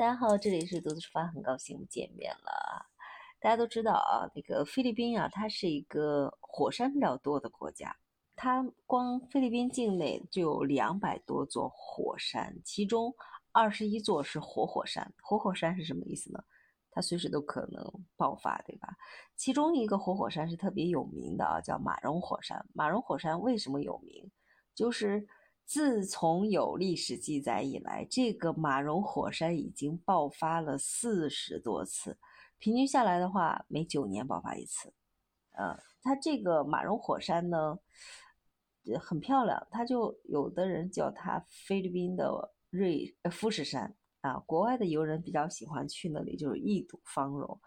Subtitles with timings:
[0.00, 2.86] 大家好，这里是独自出发，很高兴见面了。
[3.38, 7.94] 大家都知道啊，那个菲律宾啊，它是一个火山比较多的国家，
[8.34, 13.14] 它光菲律宾境内就有两百多座火山，其中
[13.52, 15.12] 二十一座是活火山。
[15.20, 16.42] 活火山是什么意思呢？
[16.90, 17.84] 它随时都可能
[18.16, 18.88] 爆发，对吧？
[19.36, 22.66] 其中一个活火山是特别有名的啊，叫马荣火山。
[22.72, 24.30] 马荣火山为什么有名？
[24.74, 25.28] 就是
[25.70, 32.18] 自从有历史记载以来，这个马荣火山已经爆发了四十多次，
[32.58, 34.92] 平均下来的话，每九年爆发一次。
[35.52, 37.78] 呃，它这个马荣火山呢，
[39.00, 43.94] 很漂亮，它就有的人叫它菲律宾的瑞呃富士山。
[44.22, 47.60] 啊，国外的游人比较喜欢去那里，就是一睹芳容。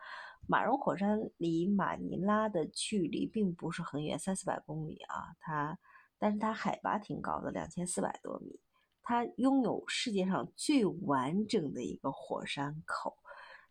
[0.45, 5.33] 马荣火山离马尼拉的距离并不是很远，三四百公里啊。
[5.39, 5.80] 它，
[6.23, 8.58] 但是它海拔挺高的，两千四百多米。
[9.02, 13.18] 它拥有世界上最完整的一个火山口。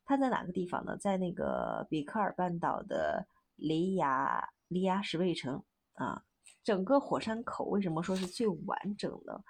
[0.05, 0.95] 它在哪个地方呢？
[0.99, 3.27] 在那个比克尔半岛的
[3.57, 6.23] 雷亚利亚什卫城啊。
[6.63, 9.43] 整个火山口为什么说是最完整呢？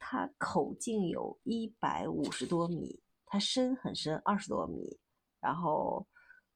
[0.00, 4.98] 它口径有一百五十多米，它深很深，二十多米。
[5.40, 6.04] 然后，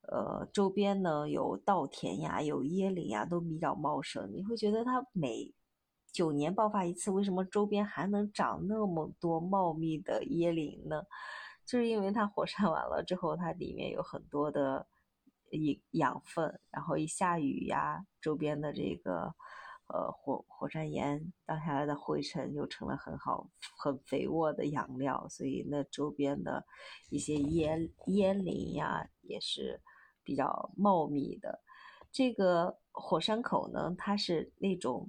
[0.09, 4.31] 呃，周边呢有稻田呀，有椰林呀，都比较茂盛。
[4.33, 5.53] 你会觉得它每
[6.13, 11.03] 九年爆发一次，为什么周边还能长那么多茂密的椰林呢？
[11.67, 14.87] 就是因为它火山完了之后，它里面有很多的
[15.51, 19.35] 养养分，然后一下雨呀，周边的这个。
[19.87, 26.65] 呃，火火山岩荡下来的灰尘又成了很好、很肥沃的养料，所以那周边的
[27.11, 29.79] 一些椰椰林呀也是
[30.25, 31.61] 比较茂密的。
[32.11, 35.09] 这个火山口呢，它是那种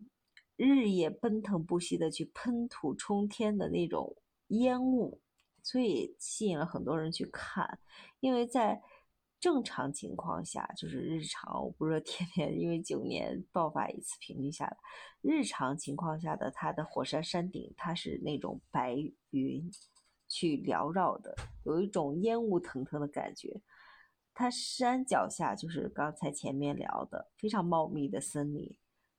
[0.55, 4.16] 日夜奔腾不息的去喷吐冲天的那种
[4.49, 5.22] 烟雾，
[5.63, 7.80] 所以吸引了很多人去看，
[8.19, 8.81] 因为在。
[9.38, 14.75] 正常情况下，就是日常，我不是说天天，因为九年爆发一次，平均下来，
[15.22, 18.95] 日常情况下的它的火山山顶，它是那种白
[19.29, 19.69] 云
[20.28, 23.61] 去缭绕的，有一种烟雾腾腾的感觉。
[24.35, 28.78] 它山脚下就是刚才前面聊的非常茂密的森林。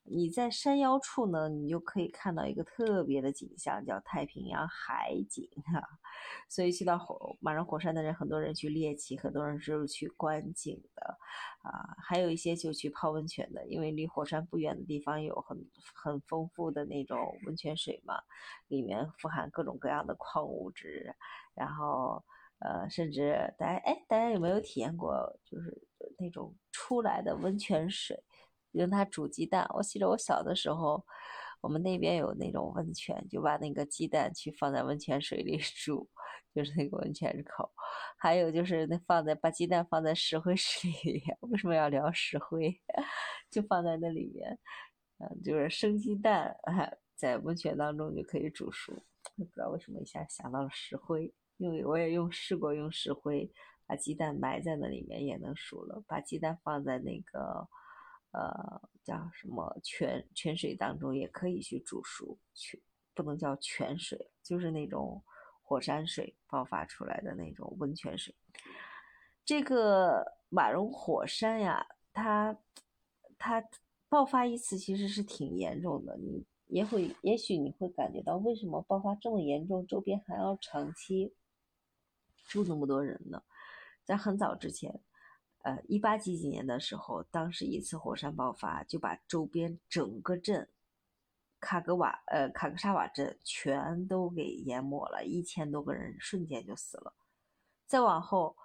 [0.08, 5.82] 你在山腰处呢，你就可以看到一个特别的景象，叫太平洋海景啊。
[6.48, 11.18] 所以去到火马上火山的人，很多人去猎奇，很多人是去观景的
[11.62, 11.96] 啊。
[11.98, 15.58] 还有一些就去泡温泉的，因为离火山不远的地方有很
[15.92, 18.14] 很丰富的那种温泉水嘛，
[18.68, 21.16] 里面富含各种各样的矿物质。
[21.52, 22.22] 然后
[22.60, 25.82] 呃，甚至大家哎，大家有没有体验过，就是
[26.18, 28.22] 那种出来的温泉水？
[28.72, 31.02] 用它煮鸡蛋，我记得我小的时候，
[31.62, 36.08] 我们那边有那种温泉，就把那个鸡蛋去放在温泉水里 煮，
[36.54, 37.70] 就是那个温泉口。
[38.18, 42.78] 还有就是那放在把鸡蛋放在石灰石里， 为什么要聊石灰？
[43.50, 44.58] 就放在那里面，
[45.18, 46.54] 嗯，就是生鸡蛋，
[47.14, 48.92] 在温泉当中就可以煮熟。
[49.36, 53.50] 不知道为什么一下想到了石灰，因为我也用试过用石灰
[53.86, 57.68] 把鸡蛋埋在那里面也能熟了，把鸡蛋放在那个。
[58.32, 62.78] 呃，叫什么泉泉水当中也可以去煮熟，泉
[63.14, 65.22] 不能叫泉水，就是那种
[65.62, 68.34] 火山水爆发出来的那种温泉水。
[69.42, 72.58] 这个马荣火山呀，它
[73.38, 73.64] 它
[74.10, 81.32] 爆发一次其实是挺严重的，你也会也许你会感觉到为什么爆发这么严重，周边还要长期
[82.46, 83.42] 住那么多人呢？
[84.04, 85.02] 在很早之前。
[85.62, 90.68] 呃，一八几几年的时候，当时一次火山爆发，就把周边整个镇
[91.58, 97.12] 卡格瓦呃卡格沙瓦镇全都给淹没了，一千多个人瞬间就死了。
[97.84, 98.56] 再往后，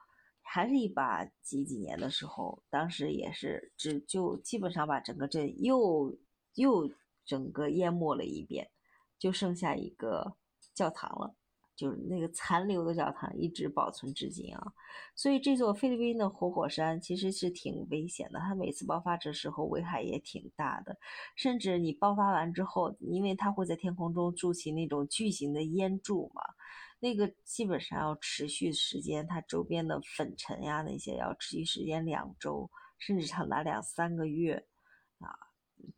[0.44, 6.16] 还是一八几几年的时候，当时也是只就基本上把整个镇又
[6.54, 6.88] 又
[7.26, 8.70] 整个淹没了一遍，
[9.18, 10.36] 就剩下一个
[10.76, 11.36] 教堂了。
[11.82, 14.74] 就是那个残留的教堂一直保存至今啊，
[15.16, 20.96] 所以这座菲律宾的活火山其实是挺危险的，它每次爆发的时候危害也挺大的，
[21.36, 26.44] 甚至你爆发完之后，因为它会在天空中筑起那种巨型的烟柱嘛，
[27.00, 32.70] 那个基本上要持续时间，它周边的粉尘呀那些要持续时间两周，
[33.00, 34.68] 甚至长达两三个月
[35.18, 35.34] 啊，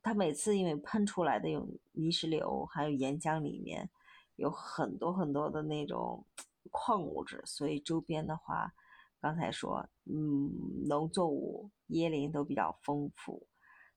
[0.02, 3.90] 它每次因为喷出来的有泥石流还有岩浆里面。
[4.36, 6.26] 有很多很多的那种
[6.72, 8.74] 矿物质，所以周边的话，
[9.20, 10.50] 刚才说，嗯，
[10.88, 13.48] 农作物、椰林都比较丰富，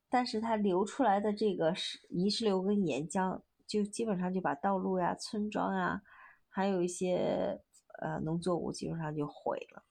[0.09, 6.03] 但是它流出来的这个石泥石流跟岩浆，就基本上就把道路呀、村庄啊，
[6.49, 7.61] 还有一些
[8.01, 9.83] 呃农作物基本上就毁了。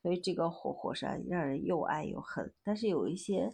[0.00, 2.54] 所以这个火火山让人又爱又恨。
[2.62, 3.52] 但是有一些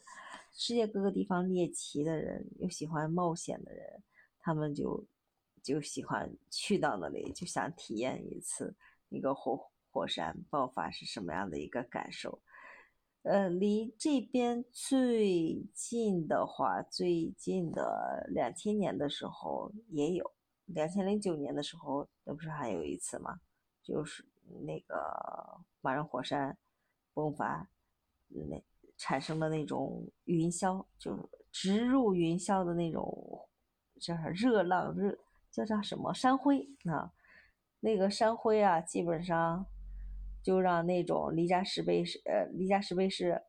[0.53, 4.03] 世界各个地方猎奇的人，又喜欢冒险的人，
[4.41, 5.05] 他们就
[5.65, 8.77] 就喜欢去到那里，就想体验一次
[9.09, 12.43] 那个火火山爆发是什么样的一个感受。
[13.23, 20.31] 呃，离这边最近的话，最近的两千年的时候也有，
[20.67, 23.41] 两千零九年的时候，那不是还有一次吗？
[23.83, 24.23] 就是
[24.67, 24.95] 那个
[25.81, 26.59] 马仁火山
[27.15, 27.71] 迸发，
[28.29, 28.63] 那
[28.99, 31.17] 产生的那种云霄，就
[31.51, 33.49] 直入云霄的那种
[33.99, 35.19] 叫啥热浪热
[35.55, 37.13] 叫叫什么山灰啊？
[37.81, 39.67] 那个山灰啊，基本上。
[40.43, 43.41] 就让那种离家石碑是呃离家石碑是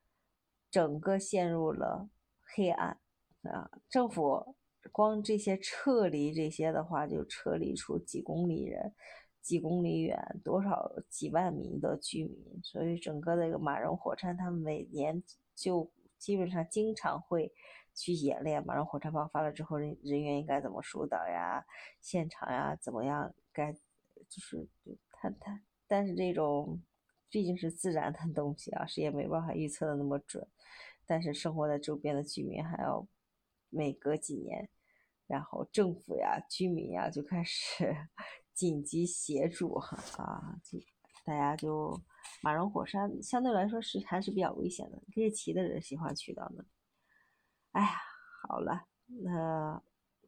[0.72, 2.10] 整个陷入了
[2.56, 2.98] 黑暗
[3.42, 3.70] 啊！
[3.90, 4.56] 政府
[4.94, 8.94] 光这些撤离这些的话，就撤离出几公里人，
[9.42, 15.22] 几公里远多少几万名的居民，所以整个那个马仁火山，他们每年
[15.54, 17.54] 就基本上经常会
[17.96, 21.66] 去演练马仁火山爆发了之后人人员应该怎么疏导呀，
[22.02, 24.68] 现场呀怎么样该就是
[25.12, 25.62] 他他。
[25.88, 26.82] 但是这种
[27.30, 30.48] 毕竟是自然的东西啊，谁也没办法预测的那么准。
[31.06, 33.08] 但是生活在周边的居民还要
[33.70, 34.68] 每隔几年，
[35.28, 37.96] 然后政府呀、居民呀就开始
[38.54, 40.80] 紧急协助啊，就
[41.24, 42.02] 大家就
[42.42, 46.66] 马荣火山相对来说是还是比较危险的，猎奇的人喜欢去到那。
[47.76, 47.90] 哎呀，
[48.48, 48.86] 好了，
[49.24, 49.82] 那。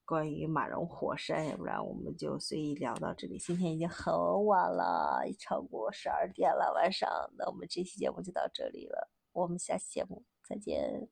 [0.08, 3.38] 关于马龙火山，要不然我们就随意聊到这里。
[3.38, 4.16] 今天已经很
[4.46, 7.10] 晚了，超过十二点了晚上。
[7.38, 11.10] 那我们这期节目就到这里了，我们下期节目再见。